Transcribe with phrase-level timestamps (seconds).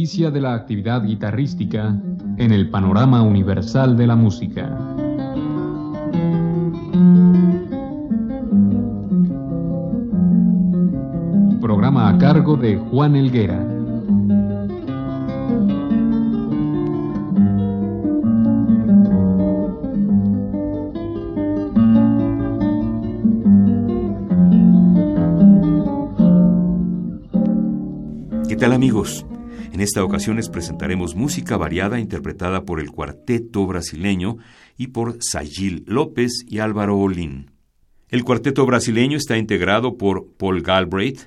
[0.00, 1.94] noticia de la actividad guitarrística
[2.38, 4.78] en el panorama universal de la música.
[11.60, 13.62] Programa a cargo de Juan Elguera.
[28.48, 29.26] ¿Qué tal amigos?
[29.90, 34.36] Esta ocasión les presentaremos música variada interpretada por el cuarteto brasileño
[34.78, 37.50] y por Sayil López y Álvaro Olín.
[38.08, 41.22] El cuarteto brasileño está integrado por Paul Galbraith,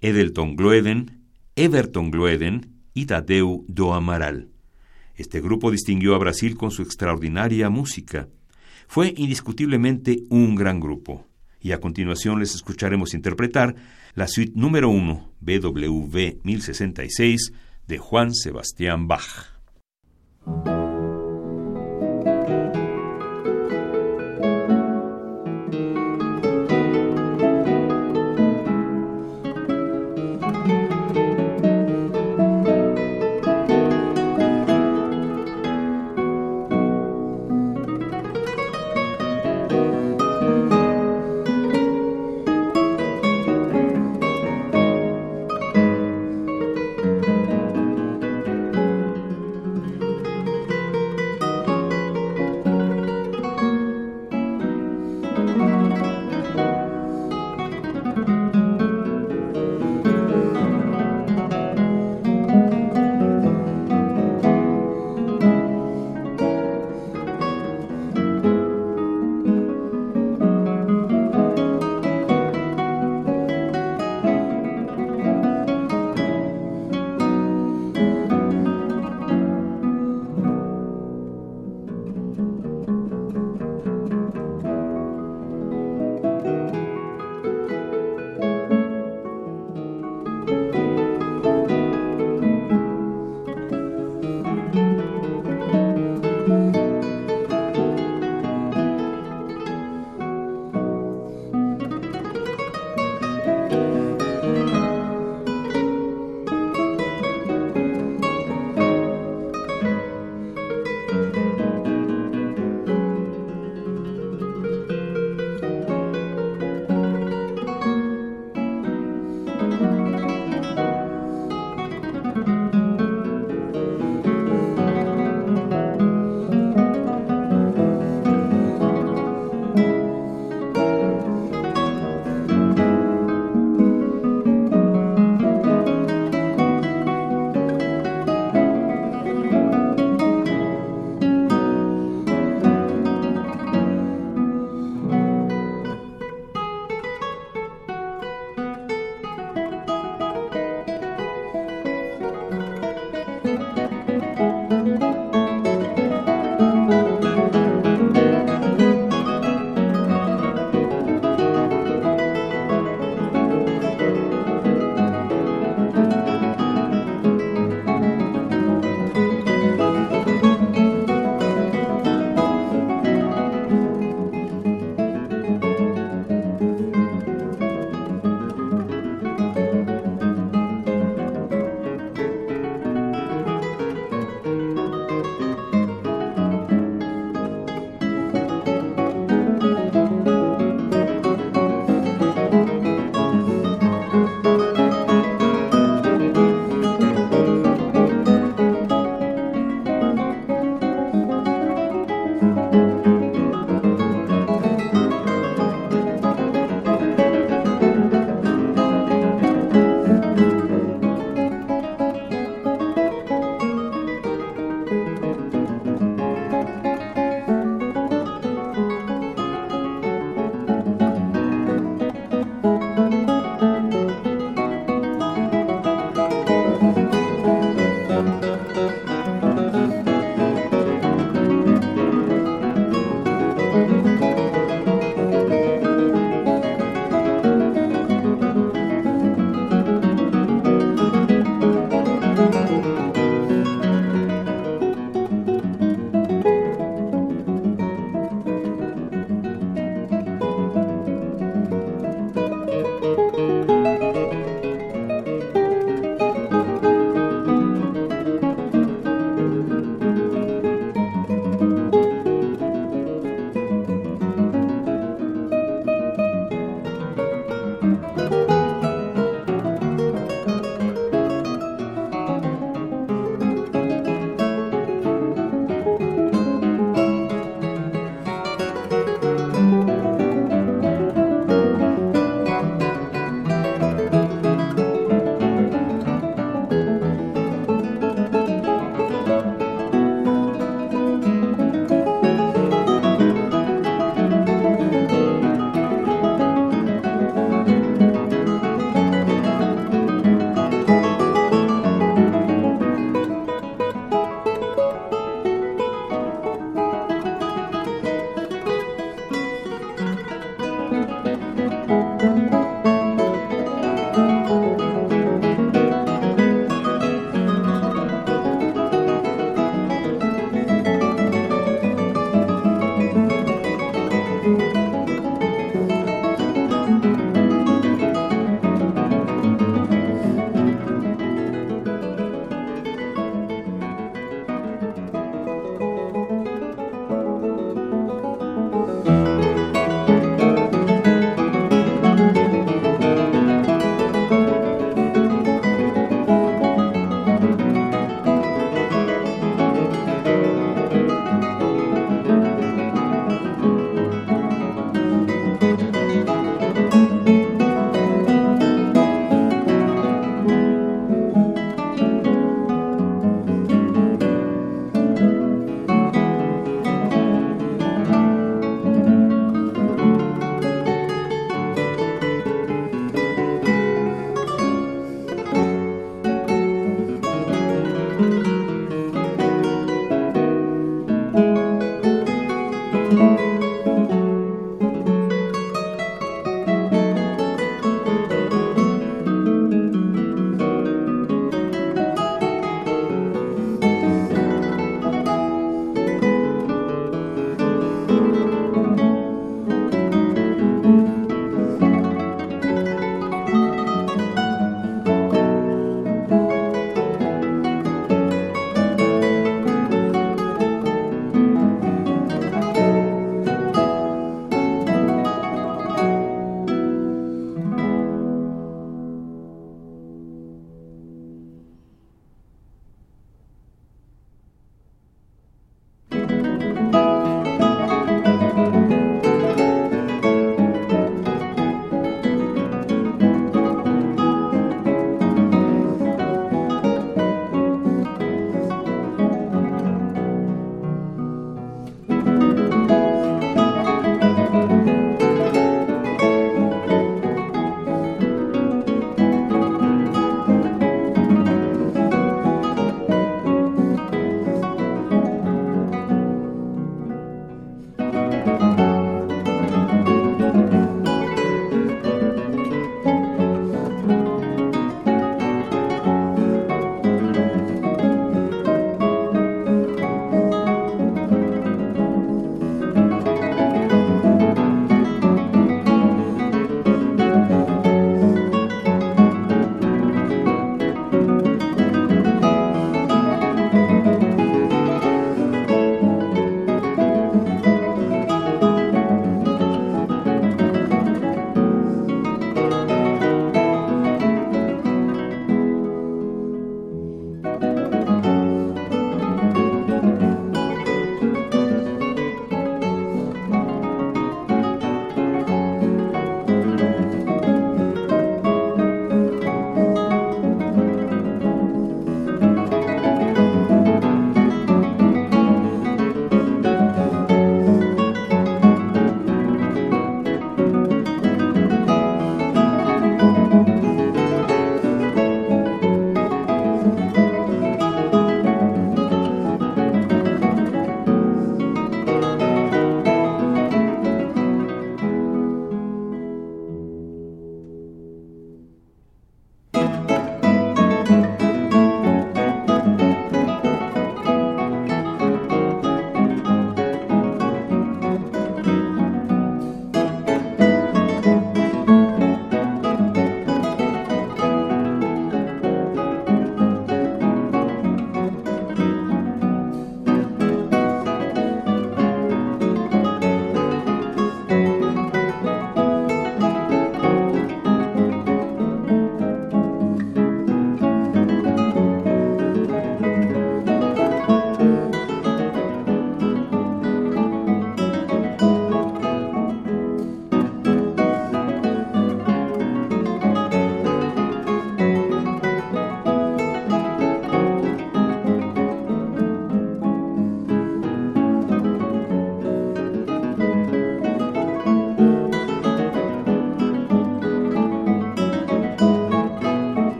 [0.00, 1.20] Edelton Gloeden,
[1.54, 4.48] Everton Gloeden y Tadeu do Amaral.
[5.14, 8.26] Este grupo distinguió a Brasil con su extraordinaria música.
[8.88, 11.28] Fue indiscutiblemente un gran grupo.
[11.60, 13.76] Y a continuación les escucharemos interpretar
[14.16, 17.52] la suite número 1, BWV 1066,
[17.86, 19.52] de Juan Sebastián Bach.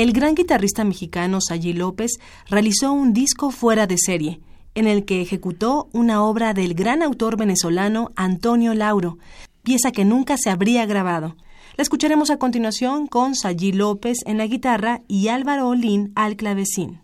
[0.00, 2.12] El gran guitarrista mexicano Sayí López
[2.48, 4.40] realizó un disco fuera de serie,
[4.74, 9.18] en el que ejecutó una obra del gran autor venezolano Antonio Lauro,
[9.62, 11.36] pieza que nunca se habría grabado.
[11.76, 17.02] La escucharemos a continuación con Sayí López en la guitarra y Álvaro Olín al clavecín.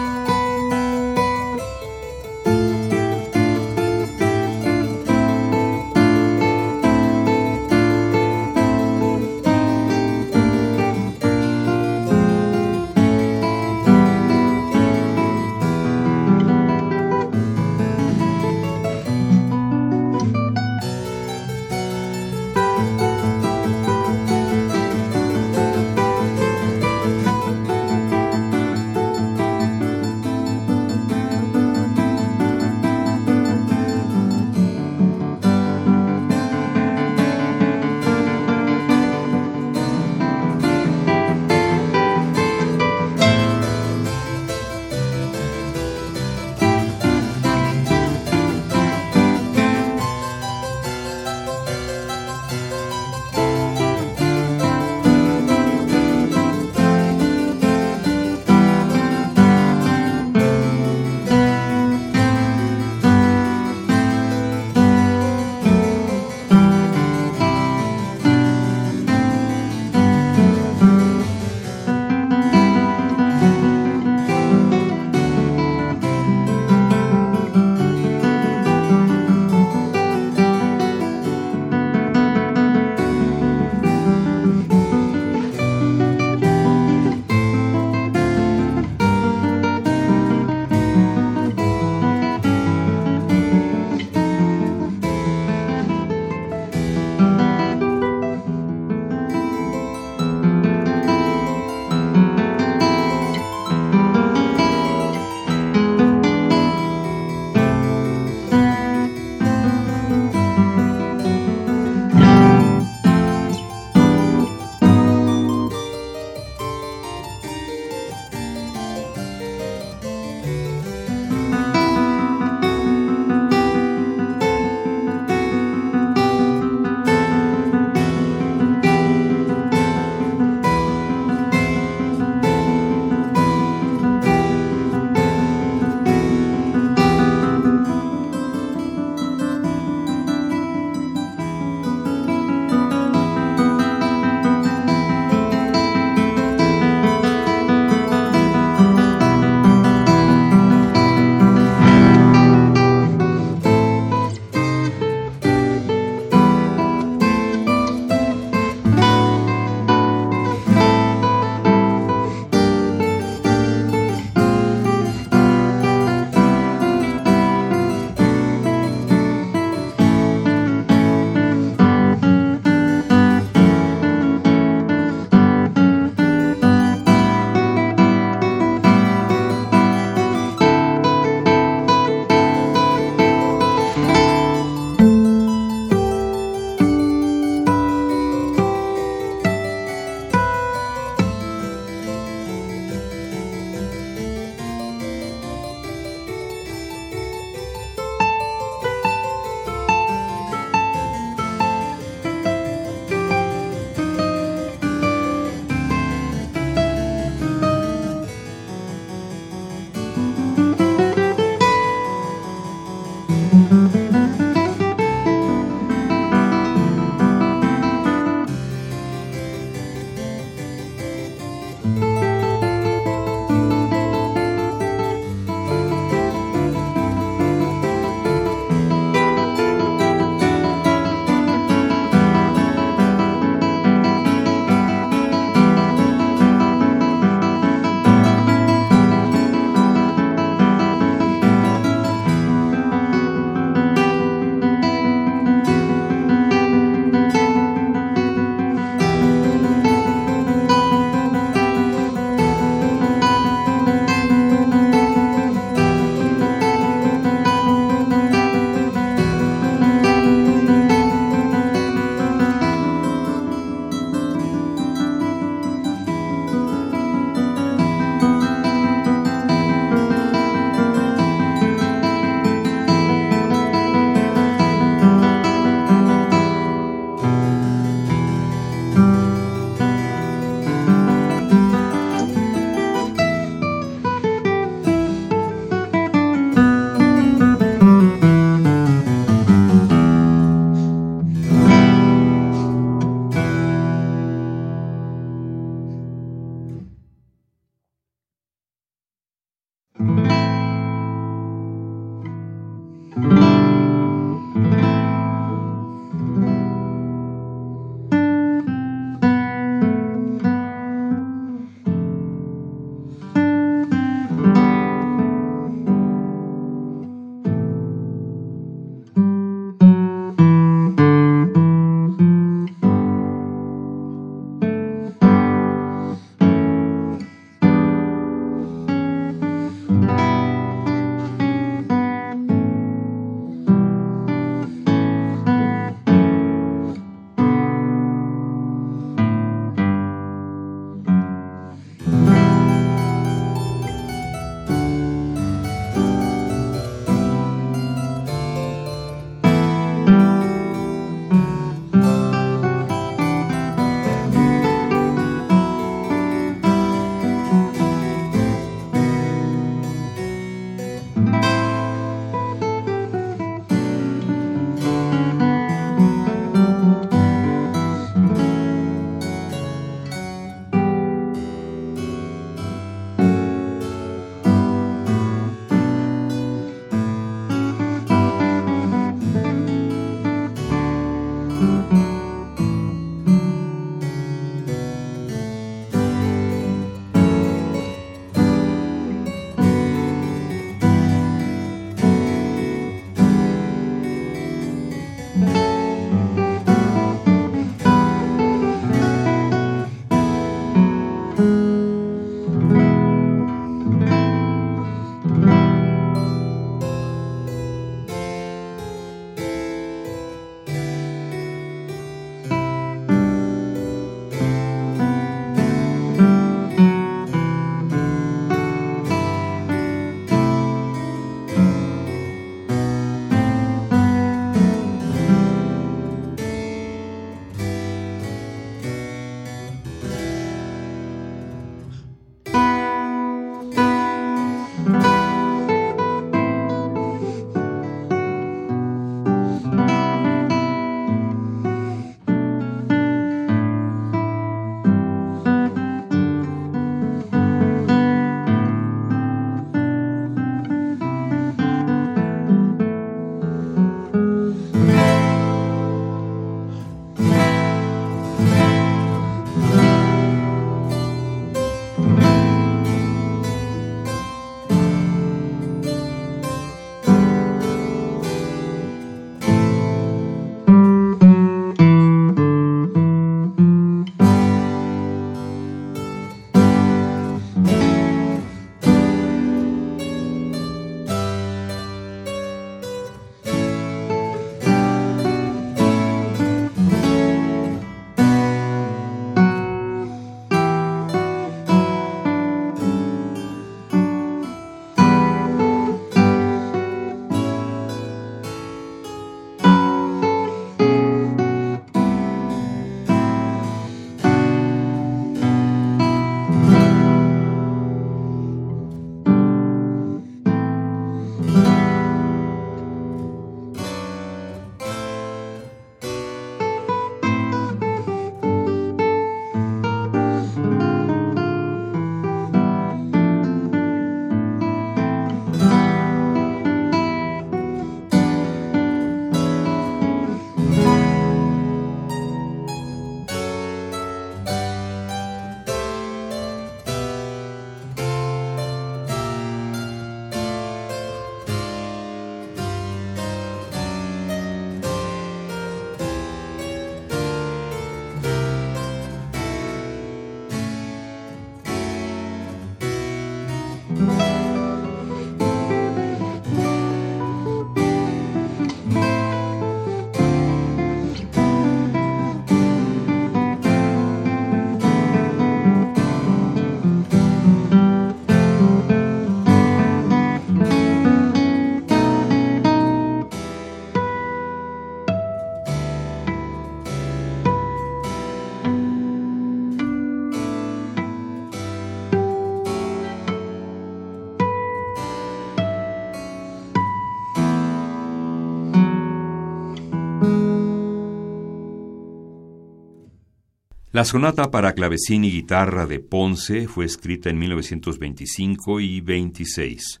[593.92, 600.00] La sonata para clavecín y guitarra de Ponce fue escrita en 1925 y 26.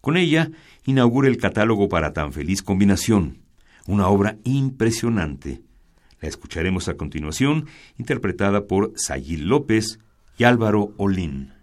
[0.00, 0.50] Con ella
[0.86, 3.38] inaugura el catálogo para tan feliz combinación,
[3.86, 5.62] una obra impresionante.
[6.20, 7.66] La escucharemos a continuación,
[7.96, 10.00] interpretada por Sayil López
[10.36, 11.57] y Álvaro Olín.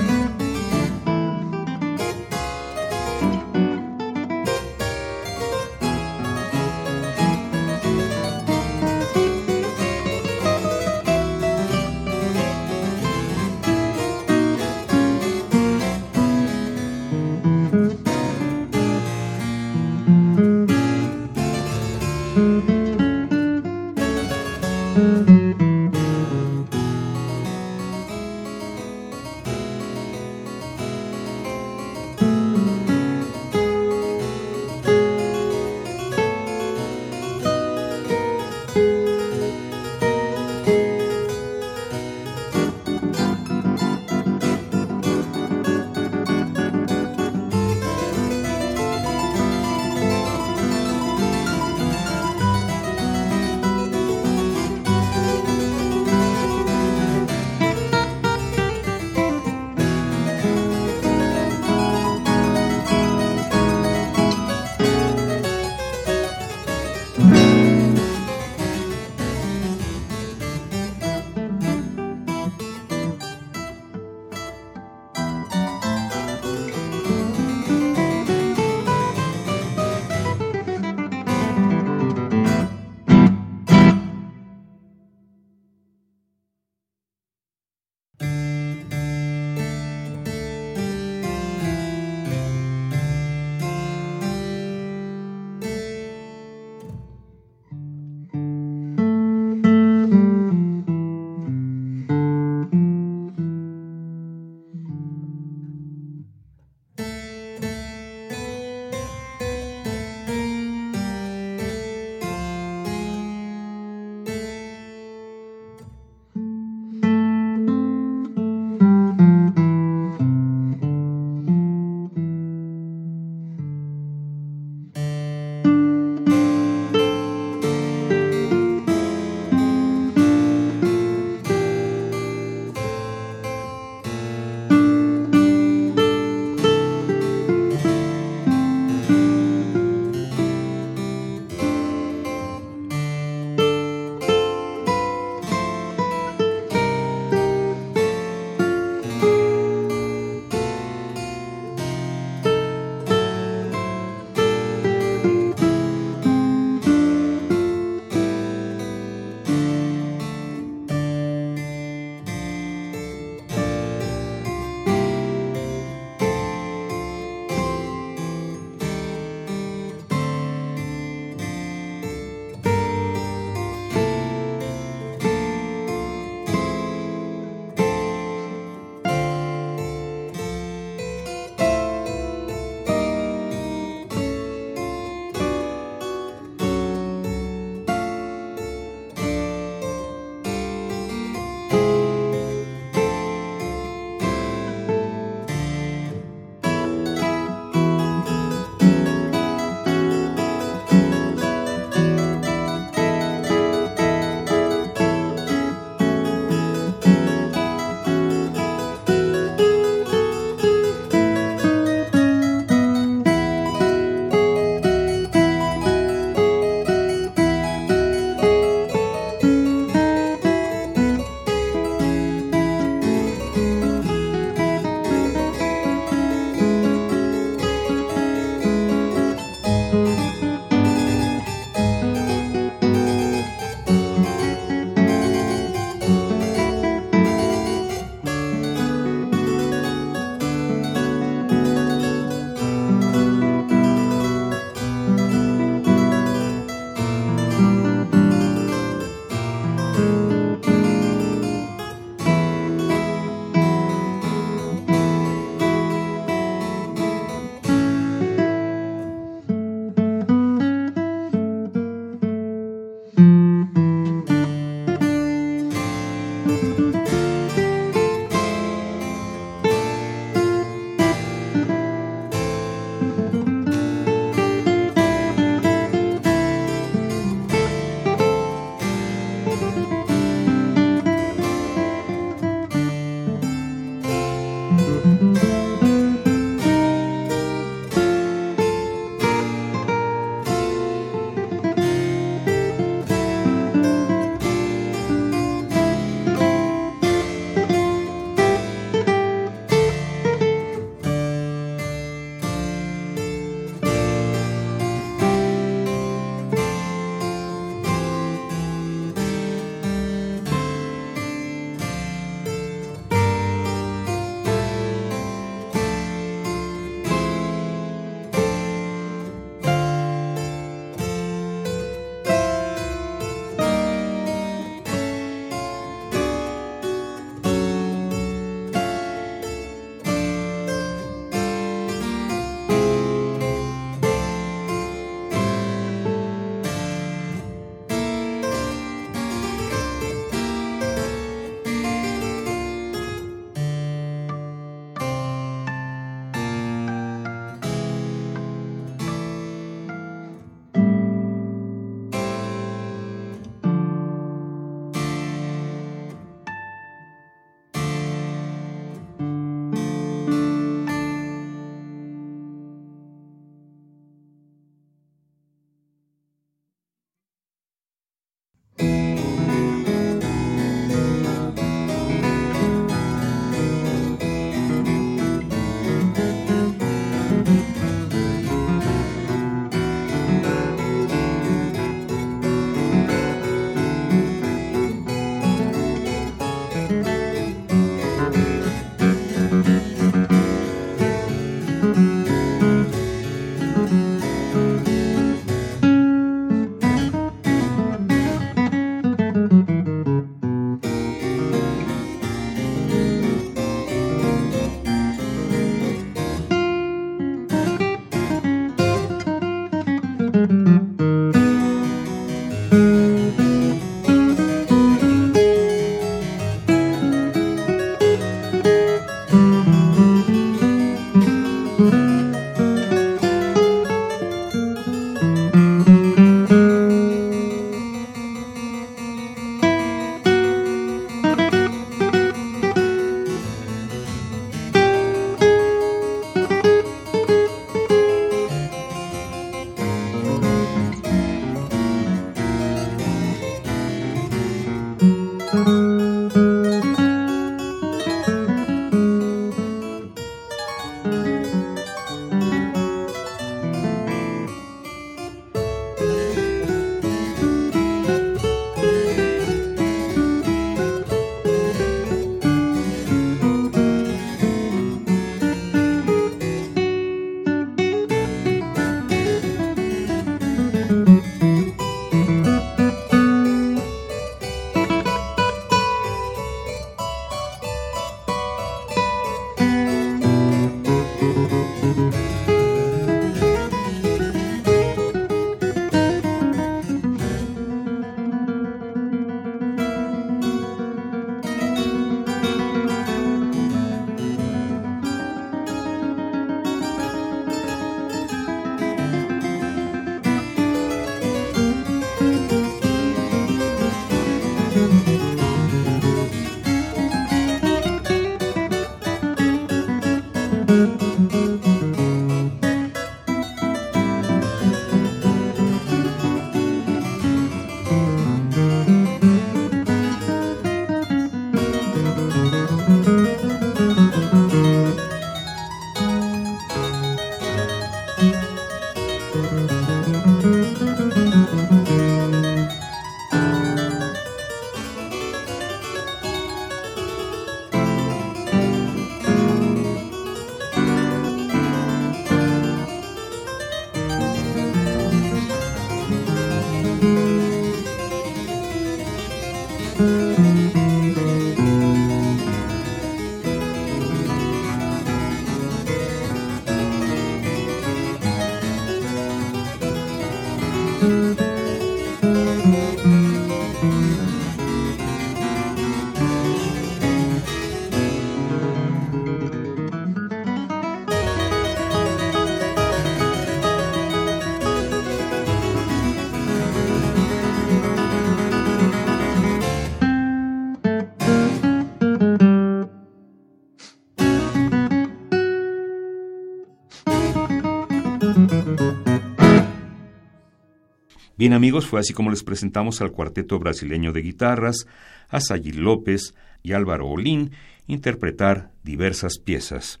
[591.38, 594.88] Bien amigos, fue así como les presentamos al cuarteto brasileño de guitarras,
[595.28, 596.34] a Sayil López
[596.64, 597.52] y Álvaro Olín
[597.86, 600.00] interpretar diversas piezas.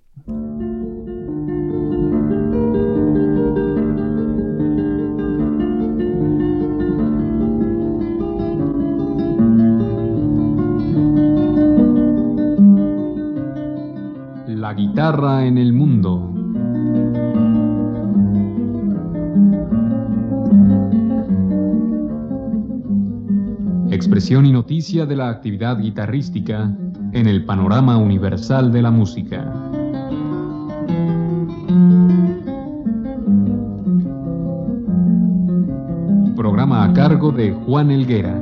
[14.48, 16.17] La guitarra en el mundo.
[24.08, 26.74] Expresión y noticia de la actividad guitarrística
[27.12, 29.52] en el panorama universal de la música.
[36.34, 38.34] Programa a cargo de Juan Elguera.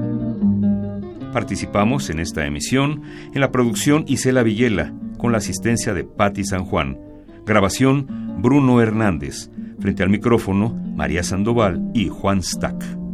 [1.33, 3.03] Participamos en esta emisión
[3.35, 6.97] en la producción Isela Villela, con la asistencia de Patti San Juan.
[7.45, 8.07] Grabación
[8.41, 9.51] Bruno Hernández.
[9.81, 13.06] Frente al micrófono, María Sandoval y Juan Stack.